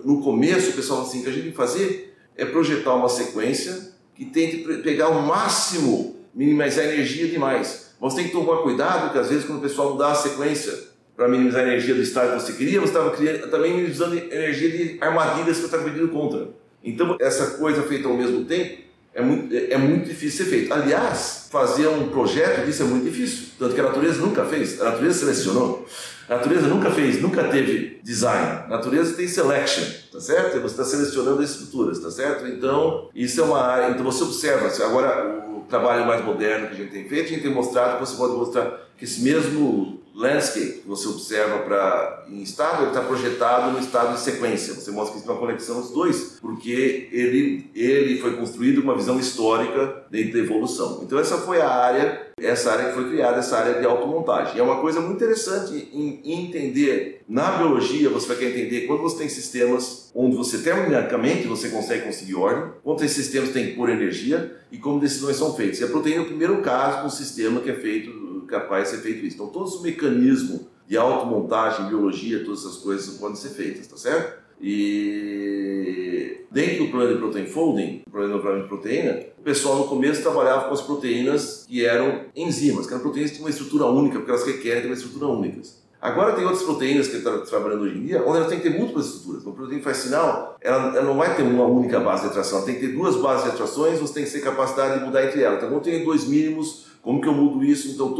[0.04, 2.94] no começo o pessoal fala assim, o que a gente tem que fazer é projetar
[2.94, 7.87] uma sequência que tente pegar o máximo, minimizar a energia demais.
[8.00, 11.26] Mas tem que tomar cuidado que às vezes quando o pessoal mudar a sequência para
[11.26, 13.10] minimizar a energia do estado que você queria, você estava
[13.50, 16.48] também minimizando energia de armadilhas que você está pedindo contra.
[16.82, 18.82] Então, essa coisa feita ao mesmo tempo
[19.12, 20.72] é muito, é, é muito difícil ser feito.
[20.72, 23.48] Aliás, fazer um projeto disso é muito difícil.
[23.58, 24.80] Tanto que a natureza nunca fez.
[24.80, 25.86] A natureza selecionou.
[26.28, 28.64] A natureza nunca fez, nunca teve design.
[28.66, 29.82] A natureza tem selection,
[30.12, 30.60] tá certo?
[30.60, 32.46] Você está selecionando as estruturas, tá certo?
[32.46, 33.90] Então, isso é uma área.
[33.90, 34.70] Então, você observa.
[34.84, 38.16] Agora, trabalho mais moderno que a gente tem feito, a gente tem mostrado que você
[38.16, 43.70] pode mostrar que esse mesmo landscape que você observa para em estado, ele está projetado
[43.70, 44.74] no estado de sequência.
[44.74, 48.96] Você mostra que existe uma conexão dos dois, porque ele, ele foi construído com uma
[48.96, 51.00] visão histórica dentro da evolução.
[51.04, 54.58] Então essa foi a área, essa área que foi criada, essa área de automontagem.
[54.58, 59.18] É uma coisa muito interessante em, entender, na biologia você vai querer entender quando você
[59.18, 63.88] tem sistemas onde você termodinamicamente você consegue conseguir ordem, quanto esses sistemas têm que pôr
[63.88, 65.78] energia e como decisões são feitas.
[65.78, 68.96] E a proteína é o primeiro caso de um sistema que é feito capaz de
[68.96, 69.36] ser feito isso.
[69.36, 74.48] Então, todos os mecanismos de automontagem, biologia, todas essas coisas podem ser feitas, tá certo?
[74.60, 80.22] E dentro do problema de protein folding, o problema de proteína, o pessoal no começo
[80.22, 84.16] trabalhava com as proteínas que eram enzimas, que eram proteínas que tinham uma estrutura única,
[84.18, 85.60] porque elas requerem uma estrutura única.
[86.00, 88.78] Agora tem outras proteínas que estão trabalhando hoje em dia, onde elas têm que ter
[88.78, 89.44] múltiplas estruturas.
[89.44, 92.66] Uma proteína faz sinal, ela, ela, não vai ter uma única base de atração, ela
[92.66, 95.42] tem que ter duas bases de atrações, você tem que ter capacidade de mudar entre
[95.42, 95.62] elas.
[95.62, 97.88] Então, tem dois mínimos como que eu mudo isso?
[97.88, 98.14] Então,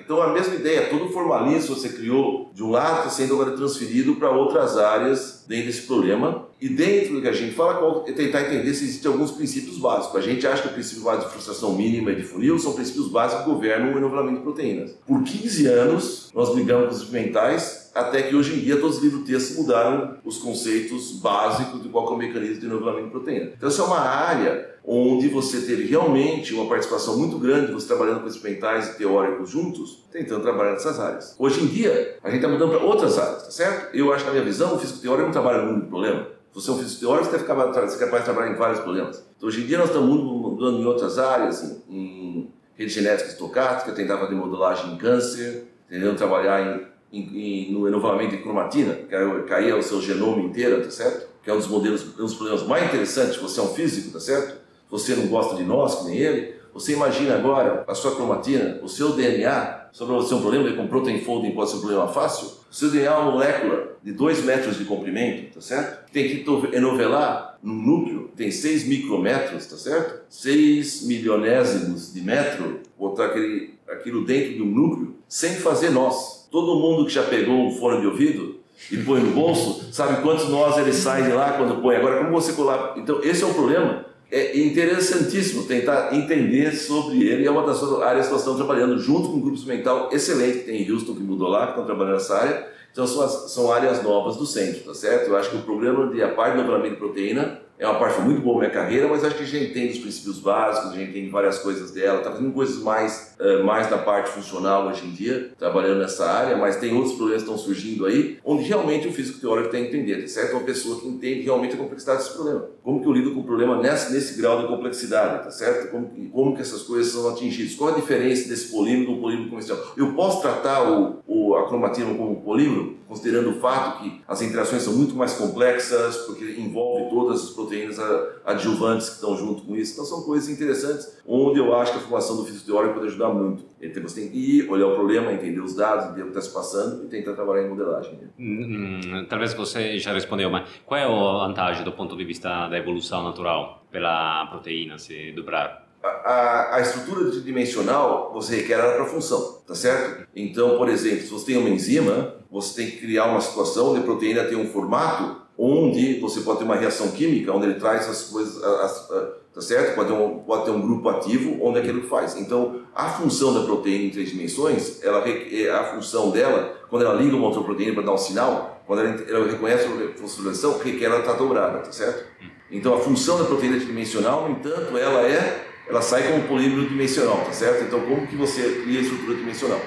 [0.00, 3.52] então a mesma ideia, todo o formalismo você criou de um lado está sendo agora
[3.52, 6.48] transferido para outras áreas dentro desse problema.
[6.60, 10.16] E dentro do que a gente fala, é tentar entender se existem alguns princípios básicos.
[10.16, 13.06] A gente acha que o princípio básico de frustração mínima e de funil são princípios
[13.06, 14.90] básicos que governam o enovelamento de proteínas.
[15.06, 19.02] Por 15 anos, nós brigamos com os experimentais até que hoje em dia todos os
[19.04, 23.52] livros textos mudaram os conceitos básicos de qual é o mecanismo de enovelamento de proteína.
[23.56, 28.20] Então, essa é uma área onde você teve realmente uma participação muito grande, você trabalhando
[28.20, 31.34] com experimentais e teóricos juntos, tentando trabalhar nessas áreas.
[31.38, 33.94] Hoje em dia, a gente está mudando para outras áreas, tá certo?
[33.96, 36.26] Eu acho que, na minha visão, o físico teórico não trabalha no único problema.
[36.52, 39.24] Se você é um físico teórico, você ser capaz de trabalhar em vários problemas.
[39.36, 44.26] Então, hoje em dia, nós estamos mudando em outras áreas, em, rede genética estocástica, tentava
[44.26, 49.42] de modelagem em câncer, tentando trabalhar em, em, em, no enovelamento de cromatina, que é
[49.42, 51.28] cair o seu genoma inteiro, tá certo?
[51.42, 54.20] Que é um dos modelos, um dos problemas mais interessantes, você é um físico, tá
[54.20, 54.61] certo?
[54.92, 58.88] Você não gosta de nós, que nem ele, você imagina agora a sua cromatina, o
[58.88, 62.74] seu DNA, sobre você um problema com protein folding pode ser um problema fácil, o
[62.74, 66.10] seu DNA é uma molécula de 2 metros de comprimento, tá certo?
[66.12, 66.44] Tem que
[66.76, 70.24] enovelar no núcleo, tem 6 micrometros, tá certo?
[70.28, 76.48] 6 milionésimos de metro, botar aquele, aquilo dentro de um núcleo, sem fazer nós.
[76.50, 80.48] Todo mundo que já pegou um fone de ouvido e põe no bolso, sabe quantos
[80.48, 81.96] nós ele sai de lá quando põe.
[81.96, 82.94] Agora, como você colar...
[82.98, 87.46] Então, esse é o problema é interessantíssimo tentar entender sobre ele.
[87.46, 90.64] É uma das áreas que nós estamos trabalhando junto com um grupo mental excelente que
[90.64, 92.72] tem em Houston, que mudou lá, que estão trabalhando nessa área.
[92.90, 95.28] Então são, as, são áreas novas do centro, tá certo?
[95.28, 98.20] Eu acho que o problema de a parte do nivelamento de proteína é uma parte
[98.20, 100.94] muito boa da minha carreira, mas acho que a gente entende os princípios básicos, a
[100.94, 105.04] gente entende várias coisas dela, está fazendo coisas mais, uh, mais da parte funcional hoje
[105.04, 109.08] em dia, trabalhando nessa área, mas tem outros problemas que estão surgindo aí, onde realmente
[109.08, 110.52] o físico teórico tem que entender, certo?
[110.52, 112.68] Uma pessoa que entende realmente a complexidade desse problema.
[112.82, 115.90] Como que eu lido com o problema nesse, nesse grau de complexidade, tá certo?
[115.90, 117.74] Como, como que essas coisas são atingidas?
[117.74, 119.84] Qual a diferença desse polímero do polímero convencional?
[119.96, 124.82] Eu posso tratar o, o, a cromatina como polímero, considerando o fato que as interações
[124.82, 127.98] são muito mais complexas, porque envolve todas as proteínas
[128.44, 129.92] adjuvantes que estão junto com isso.
[129.92, 133.28] Então são coisas interessantes, onde eu acho que a formação do físico teórico pode ajudar
[133.28, 133.64] muito.
[133.82, 136.40] Então você tem que ir, olhar o problema, entender os dados, entender o que está
[136.40, 138.16] se passando e tentar trabalhar em modelagem.
[138.38, 142.68] Hum, hum, talvez você já respondeu, mas qual é a vantagem do ponto de vista
[142.68, 145.82] da evolução natural pela proteína se dobrar?
[146.02, 150.26] A, a, estrutura tridimensional você requer ela para função, tá certo?
[150.34, 154.00] Então, por exemplo, se você tem uma enzima, você tem que criar uma situação onde
[154.00, 158.08] a proteína tem um formato onde você pode ter uma reação química, onde ele traz
[158.08, 159.94] as coisas, as, as, tá certo?
[159.94, 162.36] Pode ter, um, pode ter um grupo ativo onde aquilo faz.
[162.36, 167.14] Então, a função da proteína em três dimensões, ela, é, a função dela, quando ela
[167.14, 171.06] liga uma outra proteína para dar um sinal, quando ela, ela reconhece a fosforilação, requer
[171.06, 172.24] ela estar dobrada, tá certo?
[172.70, 177.44] Então, a função da proteína tridimensional, no entanto, ela é, ela sai como polímero dimensional,
[177.44, 177.84] tá certo?
[177.84, 179.80] Então, como que você cria a estrutura dimensional?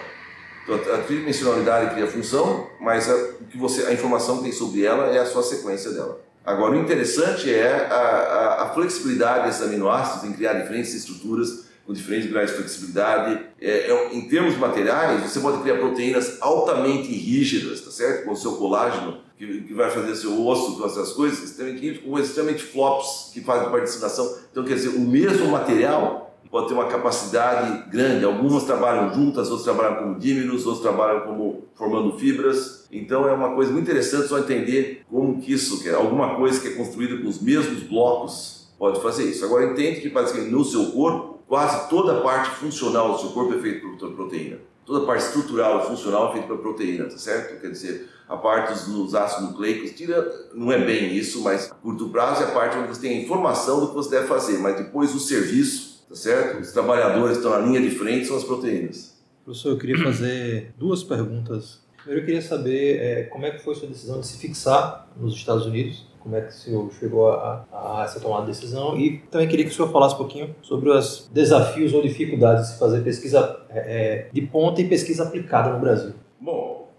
[0.64, 4.52] Então, a tridimensionalidade cria a função, mas a, o que você, a informação que tem
[4.52, 6.20] sobre ela é a sua sequência dela.
[6.46, 11.94] Agora, o interessante é a, a, a flexibilidade desses aminoácidos em criar diferentes estruturas com
[11.94, 13.46] diferentes graus de flexibilidade.
[13.62, 18.26] É, é, em termos materiais, você pode criar proteínas altamente rígidas, tá certo?
[18.26, 22.64] Com o seu colágeno, que, que vai fazer seu osso, com essas coisas, extremamente, extremamente
[22.64, 24.38] flops, que fazem participação.
[24.52, 28.26] Então, quer dizer, o mesmo material pode ter uma capacidade grande.
[28.26, 32.88] Algumas trabalham juntas, outras trabalham como dímeros, outros trabalham como formando fibras.
[32.92, 36.60] Então é uma coisa muito interessante só entender como que isso, que é alguma coisa
[36.60, 39.44] que é construída com os mesmos blocos, pode fazer isso.
[39.44, 43.54] Agora entende que basicamente no seu corpo, quase toda a parte funcional do seu corpo
[43.54, 44.58] é feita por proteína.
[44.86, 47.60] Toda a parte estrutural e funcional é feita por proteína, tá certo?
[47.60, 52.44] Quer dizer, a parte dos ácidos nucleicos, tira, não é bem isso, mas curto prazo
[52.44, 55.14] é a parte onde você tem a informação do que você deve fazer, mas depois
[55.14, 56.62] o serviço tá certo?
[56.62, 59.16] Os trabalhadores estão na linha de frente, são as proteínas.
[59.44, 61.84] Professor, eu queria fazer duas perguntas.
[61.98, 65.36] Primeiro, eu queria saber é, como é que foi sua decisão de se fixar nos
[65.36, 69.20] Estados Unidos, como é que o senhor chegou a, a, essa tomada de decisão e
[69.30, 72.80] também queria que o senhor falasse um pouquinho sobre os desafios ou dificuldades de se
[72.80, 76.14] fazer pesquisa é, é de ponta e pesquisa aplicada no Brasil.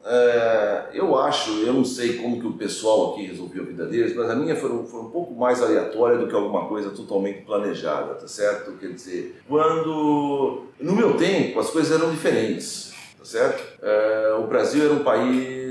[0.08, 4.14] É, eu acho, eu não sei como que o pessoal aqui resolveu a vida deles,
[4.14, 8.14] mas a minha foi, foi um pouco mais aleatória do que alguma coisa totalmente planejada,
[8.14, 8.72] tá certo?
[8.78, 13.64] Quer dizer, quando no meu tempo as coisas eram diferentes, tá certo?
[13.82, 15.65] É, o Brasil era um país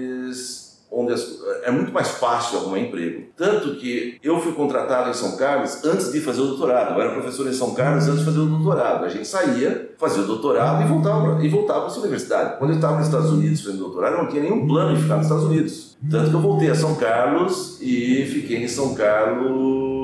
[1.06, 1.22] onde
[1.64, 3.26] é muito mais fácil arrumar emprego.
[3.36, 6.94] Tanto que eu fui contratado em São Carlos antes de fazer o doutorado.
[6.94, 9.06] Eu era professor em São Carlos antes de fazer o doutorado.
[9.06, 12.58] A gente saía, fazia o doutorado e voltava, e voltava para a universidade.
[12.58, 15.18] Quando eu estava nos Estados Unidos fazendo doutorado, eu não tinha nenhum plano de ficar
[15.18, 15.98] nos Estados Unidos.
[16.10, 19.95] Tanto que eu voltei a São Carlos e fiquei em São Carlos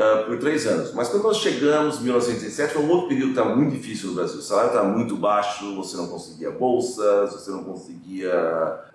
[0.00, 0.92] uh, por três anos.
[0.94, 4.14] Mas quando nós chegamos em 1907, foi um outro período que estava muito difícil no
[4.14, 4.38] Brasil.
[4.38, 8.32] O salário estava muito baixo, você não conseguia bolsas, você não conseguia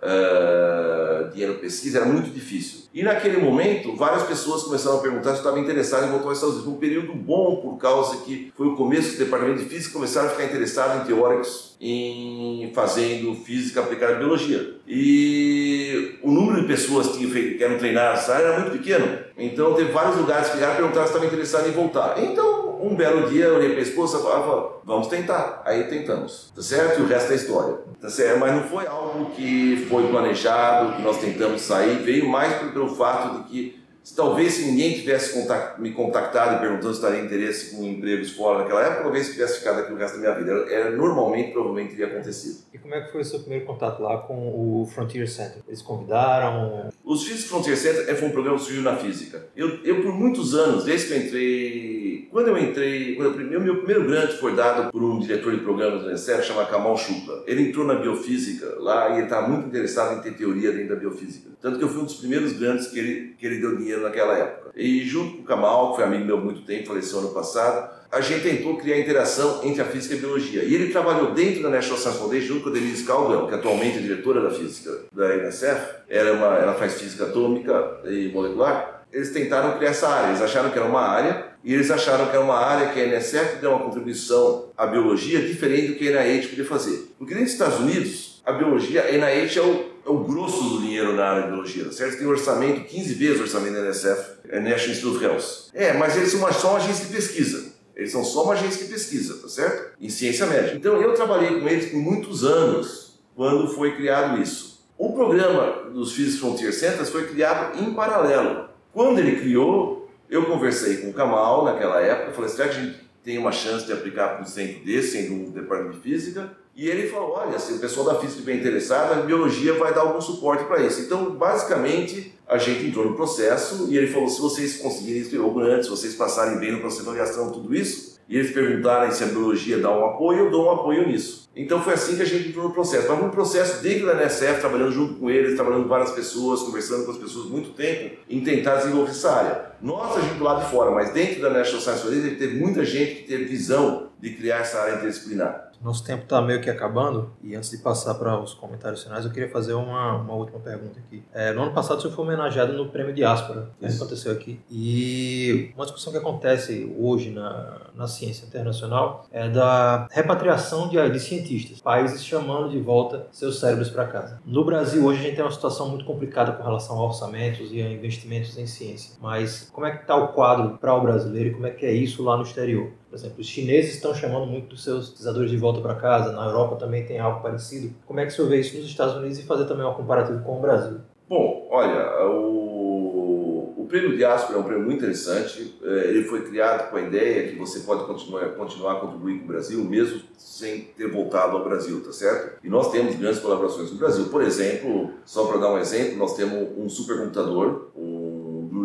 [0.01, 2.85] uh, dinheiro pesquisa, era muito difícil.
[2.93, 6.55] E naquele momento, várias pessoas começaram a perguntar se estavam interessadas em voltar aos Estados
[6.55, 6.65] Unidos.
[6.65, 10.27] Foi um período bom por causa que foi o começo do departamento de física começaram
[10.27, 14.75] a ficar interessados em teóricos em fazendo física aplicada à biologia.
[14.87, 19.24] E o número de pessoas que queriam treinar era muito pequeno.
[19.38, 22.24] Então teve vários lugares que ligaram perguntaram se estavam interessados em voltar.
[22.24, 25.62] Então, um belo dia eu olhei para a esposa e falava, vamos tentar.
[25.65, 27.00] Aí tentamos, tá certo?
[27.00, 28.39] E o resto é história, tá certo?
[28.39, 33.38] Mas não foi algo que foi planejado, que nós tentamos sair, veio mais pelo fato
[33.38, 37.83] de que Talvez se ninguém tivesse contact, me contactado e perguntando se estaria interesse com
[37.83, 40.51] empregos fora naquela época, talvez tivesse ficado aqui o resto da minha vida.
[40.51, 42.59] Era, era, normalmente, provavelmente teria acontecido.
[42.73, 45.61] E como é que foi o seu primeiro contato lá com o Frontier Center?
[45.67, 46.89] Eles convidaram?
[47.03, 49.47] Os Físicos Frontier Center é, foi um programa que surgiu na física.
[49.55, 52.04] Eu, eu, por muitos anos, desde que eu entrei...
[52.36, 53.15] Quando eu entrei...
[53.15, 56.69] Quando eu, meu, primeiro grande foi dado por um diretor de programas do NSF chamado
[56.69, 57.45] Kamal Shukla.
[57.48, 60.95] Ele entrou na biofísica lá e ele estava muito interessado em ter teoria dentro da
[60.98, 61.52] biofísica.
[61.62, 64.38] Tanto que eu fui um dos primeiros grandes que ele, que ele deu dinheiro naquela
[64.38, 64.71] época.
[64.76, 67.89] E junto com o Kamal, que foi amigo meu há muito tempo, faleceu ano passado,
[68.12, 70.63] a gente tentou criar interação entre a física e a biologia.
[70.65, 74.00] E ele trabalhou dentro da National Science Foundation junto com a Denise Caldwell, que atualmente
[74.00, 76.04] é diretora da física da NSF.
[76.10, 79.06] Ela, é uma, ela faz física atômica e molecular.
[79.10, 80.28] Eles tentaram criar essa área.
[80.32, 83.06] Eles acharam que era uma área e eles acharam que era uma área que a
[83.06, 87.12] NSF deu uma contribuição à biologia diferente do que a NIH podia fazer.
[87.17, 91.15] Porque dos Estados Unidos, a biologia, a NIH é o é o grosso do dinheiro
[91.15, 92.19] na área de biologia, certo?
[92.19, 95.43] Tem um orçamento, 15 vezes o orçamento da NSF é National Institute of Health.
[95.73, 97.73] É, mas eles são uma, só uma agência de pesquisa.
[97.95, 99.95] Eles são só uma agência de pesquisa, tá certo?
[99.99, 100.75] Em ciência médica.
[100.75, 104.86] Então eu trabalhei com eles por muitos anos quando foi criado isso.
[104.95, 108.69] O programa dos Physics Frontier Centers foi criado em paralelo.
[108.93, 110.04] Quando ele criou,
[110.36, 113.86] eu conversei com o Kamal naquela época, falei, será que a gente tem uma chance
[113.86, 116.52] de aplicar para um centro desse, sendo um departamento de física?
[116.76, 120.02] E ele falou, olha, se o pessoal da física estiver interessado, a biologia vai dar
[120.02, 121.02] algum suporte para isso.
[121.02, 125.86] Então, basicamente, a gente entrou no processo e ele falou: se vocês conseguirem escrever antes,
[125.86, 129.27] se vocês passarem bem no processo de avaliação, tudo isso, e eles perguntarem se a
[129.27, 131.49] biologia dá um apoio, eu dou um apoio nisso.
[131.55, 133.07] Então foi assim que a gente entrou no processo.
[133.07, 137.05] Mas um processo dentro da NSF, trabalhando junto com eles, trabalhando com várias pessoas, conversando
[137.05, 139.65] com as pessoas muito tempo, em tentar desenvolver essa área.
[139.81, 142.83] Nós, a gente do lado de fora, mas dentro da National Science Foundation, teve muita
[142.83, 145.64] gente que teve visão de criar essa área interdisciplinar.
[145.83, 149.31] Nosso tempo está meio que acabando e antes de passar para os comentários finais, eu
[149.31, 151.23] queria fazer uma, uma última pergunta aqui.
[151.33, 154.01] É, no ano passado você foi homenageado no Prêmio Diáspora, que Isso.
[154.01, 154.59] aconteceu aqui.
[154.69, 161.19] E uma discussão que acontece hoje na, na ciência internacional é da repatriação de, de
[161.19, 164.39] cientistas, países chamando de volta seus cérebros para casa.
[164.45, 167.81] No Brasil, hoje a gente tem uma situação muito complicada com relação a orçamentos e
[167.81, 169.15] a investimentos em ciência.
[169.21, 171.91] Mas como é que está o quadro para o brasileiro e como é que é
[171.91, 172.91] isso lá no exterior?
[173.15, 176.47] Por exemplo, os chineses estão chamando muito dos seus pesquisadores de volta para casa, na
[176.47, 177.95] Europa também tem algo parecido.
[178.06, 180.43] Como é que o senhor vê isso nos Estados Unidos e fazer também um comparativo
[180.43, 180.97] com o Brasil?
[181.30, 185.78] Bom, olha, o, o prêmio Diáspora é um prêmio muito interessante.
[185.82, 189.45] É, ele foi criado com a ideia que você pode continuar, continuar a contribuir com
[189.45, 192.60] o Brasil, mesmo sem ter voltado ao Brasil, tá certo?
[192.65, 194.25] E nós temos grandes colaborações no Brasil.
[194.25, 197.91] Por exemplo, só para dar um exemplo, nós temos um supercomputador,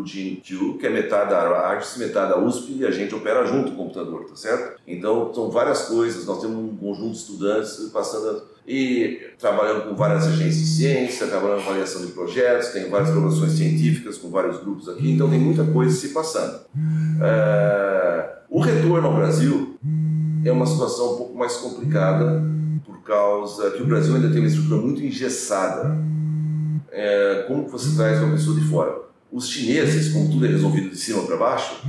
[0.06, 3.72] Gene Q, que é metade da ARGS, metade da USP, e a gente opera junto
[3.72, 4.80] o computador, tá certo?
[4.86, 6.26] Então, são várias coisas.
[6.26, 11.64] Nós temos um conjunto de estudantes passando e trabalhando com várias agências de ciência, trabalhando
[11.64, 15.64] com avaliação de projetos, tem várias colaborações científicas com vários grupos aqui, então tem muita
[15.64, 16.60] coisa se passando.
[17.20, 18.38] É...
[18.48, 19.76] O retorno ao Brasil
[20.44, 22.42] é uma situação um pouco mais complicada
[22.84, 25.96] por causa que o Brasil ainda tem uma estrutura muito engessada.
[26.92, 27.44] É...
[27.48, 29.09] Como você traz uma pessoa de fora?
[29.32, 31.82] Os chineses, como tudo é resolvido de cima para baixo,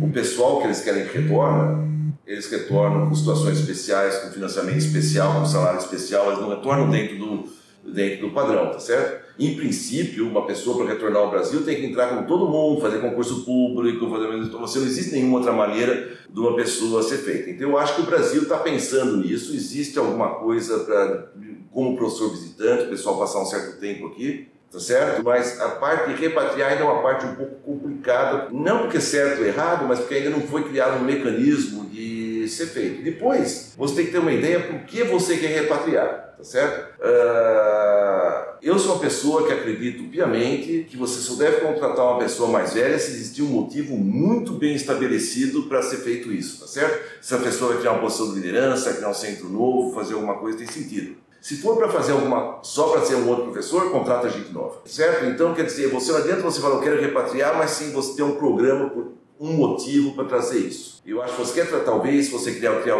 [0.00, 5.40] o pessoal que eles querem que retorne, eles retornam com situações especiais, com financiamento especial,
[5.40, 7.48] com salário especial, eles não retornam dentro do,
[7.92, 9.22] dentro do padrão, tá certo?
[9.40, 13.00] Em princípio, uma pessoa para retornar ao Brasil tem que entrar com todo mundo, fazer
[13.00, 17.50] concurso público, fazer então você não existe nenhuma outra maneira de uma pessoa ser feita.
[17.50, 19.52] Então eu acho que o Brasil está pensando nisso.
[19.52, 21.32] Existe alguma coisa para,
[21.72, 25.22] como professor visitante, o pessoal passar um certo tempo aqui tá certo?
[25.22, 29.00] Mas a parte de repatriar ainda é uma parte um pouco complicada, não porque é
[29.00, 33.02] certo ou errado, mas porque ainda não foi criado um mecanismo de ser feito.
[33.02, 36.88] Depois, você tem que ter uma ideia por que você quer repatriar, tá certo?
[37.00, 42.48] Uh, eu sou uma pessoa que acredito piamente que você só deve contratar uma pessoa
[42.48, 47.04] mais velha se existir um motivo muito bem estabelecido para ser feito isso, tá certo?
[47.20, 50.38] Se a pessoa vai criar uma posição de liderança, criar um centro novo, fazer alguma
[50.38, 51.16] coisa, tem sentido.
[51.42, 55.24] Se for para fazer alguma só para ser um outro professor, contrata gente nova, certo?
[55.24, 58.22] Então quer dizer, você não adianta você falar eu quero repatriar, mas sim você ter
[58.22, 61.02] um programa por um motivo para trazer isso.
[61.04, 62.94] Eu acho que você quer talvez você criar, criar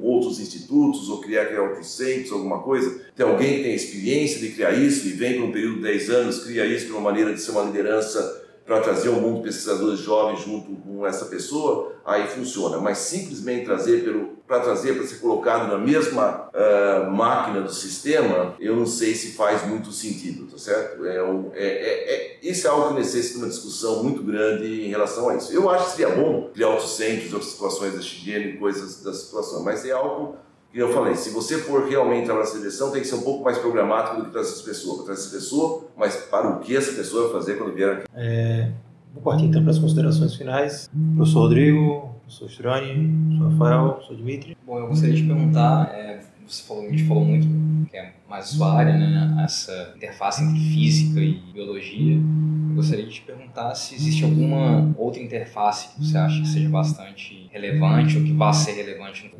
[0.00, 4.50] outros institutos ou criar, criar outros centros, alguma coisa, tem alguém que tem experiência de
[4.52, 7.34] criar isso e vem por um período de 10 anos, cria isso de uma maneira
[7.34, 8.37] de ser uma liderança
[8.68, 12.76] para trazer um mundo de pesquisadores jovens junto com essa pessoa, aí funciona.
[12.76, 14.04] Mas simplesmente trazer
[14.46, 19.32] para trazer para ser colocado na mesma uh, máquina do sistema, eu não sei se
[19.32, 21.04] faz muito sentido, tá certo?
[21.06, 25.30] É, é, é, é, isso é algo que necessita uma discussão muito grande em relação
[25.30, 25.50] a isso.
[25.50, 29.62] Eu acho que seria bom criar outros centros, outras situações da higiene, coisas da situação,
[29.62, 30.36] mas é algo
[30.72, 33.42] que eu falei, se você for realmente trabalhar na seleção, tem que ser um pouco
[33.42, 34.96] mais programático do que para essas pessoas.
[34.96, 38.06] Para trazer essa pessoa, mas para o que essa pessoa vai fazer quando vier aqui.
[38.14, 38.70] É,
[39.12, 40.90] vou partir então para as considerações finais.
[41.16, 44.56] Professor Rodrigo, professor Strani, professor Rafael, professor Dimitri.
[44.66, 47.46] Bom, eu gostaria de perguntar, é, você falou, a gente falou muito
[47.88, 52.16] que é mais a sua área, né, essa interface entre física e biologia.
[52.16, 56.68] Eu gostaria de te perguntar se existe alguma outra interface que você acha que seja
[56.68, 59.30] bastante relevante ou que vá ser relevante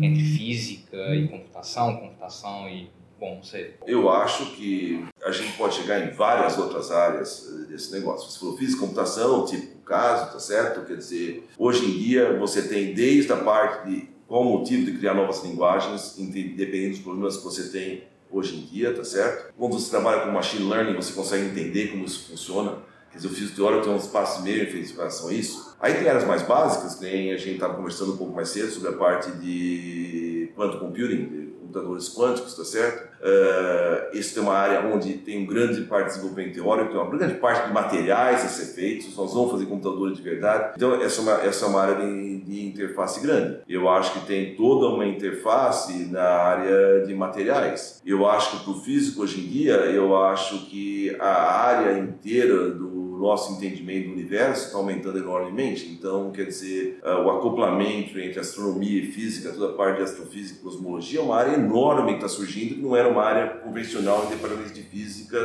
[0.00, 3.74] entre física e computação, computação e bom, sei.
[3.86, 8.28] Eu acho que a gente pode chegar em várias outras áreas desse negócio.
[8.28, 10.84] Você falou física computação, tipo caso, tá certo?
[10.84, 14.96] Quer dizer, hoje em dia você tem desde a parte de qual o motivo de
[14.96, 19.52] criar novas linguagens, dependendo dos problemas que você tem hoje em dia, tá certo?
[19.58, 22.78] Quando você trabalha com machine learning, você consegue entender como isso funciona.
[23.10, 25.76] Quer dizer, o físico teórico tem um espaço e meio em relação a isso.
[25.78, 28.70] Aí tem áreas mais básicas, que nem a gente estava conversando um pouco mais cedo
[28.70, 31.41] sobre a parte de quantum computing,
[31.72, 33.10] computadores quânticos, tá certo?
[33.22, 37.34] Uh, isso é uma área onde tem grande parte de desenvolvimento teórico, tem uma grande
[37.34, 40.72] parte de materiais a ser feitos, nós vamos fazer computadores de verdade.
[40.76, 43.58] Então, essa é uma, essa é uma área de, de interface grande.
[43.68, 48.00] Eu acho que tem toda uma interface na área de materiais.
[48.04, 52.70] Eu acho que para o físico, hoje em dia, eu acho que a área inteira
[52.70, 52.91] do
[53.22, 55.88] nosso entendimento do universo está aumentando enormemente.
[55.88, 60.58] Então, quer dizer, uh, o acoplamento entre astronomia e física, toda a parte de astrofísica
[60.58, 64.24] e cosmologia, é uma área enorme que está surgindo, que não era uma área convencional
[64.26, 65.38] em departamentos de física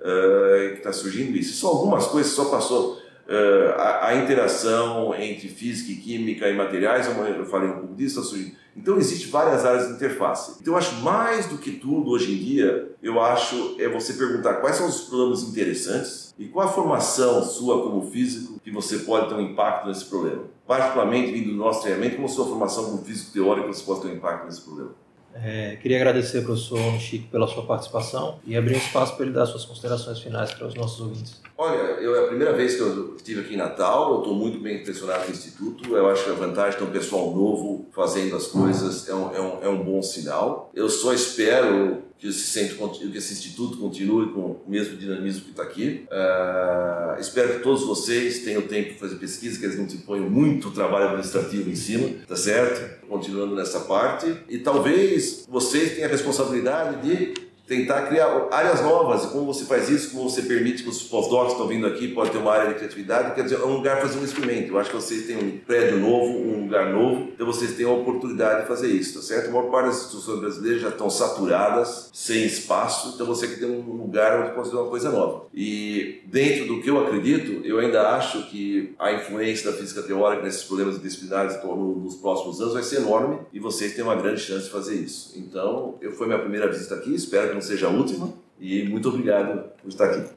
[0.00, 1.60] uh, que está surgindo isso.
[1.60, 7.06] São algumas coisas, só passou Uh, a, a, interação entre física e química e materiais,
[7.06, 8.54] eu falei um pouco disso, surgindo.
[8.76, 10.58] Então, existe várias áreas de interface.
[10.60, 14.54] Então, eu acho mais do que tudo hoje em dia, eu acho é você perguntar
[14.54, 19.28] quais são os problemas interessantes e qual a formação sua como físico que você pode
[19.28, 20.42] ter um impacto nesse problema.
[20.66, 24.14] Particularmente vindo do nosso treinamento, como sua formação como físico teórico você pode ter um
[24.16, 24.90] impacto nesse problema.
[25.34, 29.34] É, queria agradecer ao professor Chico pela sua participação e abrir um espaço para ele
[29.34, 31.42] dar suas considerações finais para os nossos ouvintes.
[31.56, 34.60] Olha, eu, é a primeira vez que eu estive aqui em Natal, eu estou muito
[34.60, 35.96] bem impressionado com o Instituto.
[35.96, 39.40] Eu acho que a vantagem de um pessoal novo fazendo as coisas é um, é
[39.40, 40.70] um, é um bom sinal.
[40.74, 45.50] Eu só espero que esse, centro, que esse instituto continue com o mesmo dinamismo que
[45.50, 46.06] está aqui.
[46.10, 50.30] Uh, espero que todos vocês tenham tempo de fazer pesquisa, que eles não te ponham
[50.30, 53.06] muito trabalho administrativo em cima, tá certo?
[53.06, 54.34] Continuando nessa parte.
[54.48, 57.34] E talvez vocês tenham a responsabilidade de
[57.66, 59.26] tentar criar áreas novas.
[59.26, 62.38] Como você faz isso, como você permite que os pós-docs estão vindo aqui, pode ter
[62.38, 64.72] uma área de criatividade, quer dizer, é um lugar para fazer um experimento.
[64.72, 67.90] Eu acho que vocês têm um prédio novo, um lugar novo, então vocês têm a
[67.90, 69.48] oportunidade de fazer isso, tá certo?
[69.48, 73.66] A maior parte das instituições brasileiras já estão saturadas, sem espaço, então você quer ter
[73.66, 75.46] um lugar onde fazer uma coisa nova.
[75.52, 80.42] E dentro do que eu acredito, eu ainda acho que a influência da física teórica
[80.42, 84.64] nesses problemas disciplinares nos próximos anos vai ser enorme e vocês têm uma grande chance
[84.64, 85.32] de fazer isso.
[85.36, 88.32] Então, eu foi minha primeira visita aqui, espero que não seja a última.
[88.60, 90.30] E muito obrigado por estar aqui.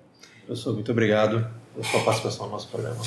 [0.46, 3.02] Professor, muito obrigado pela sua participação no nosso programa.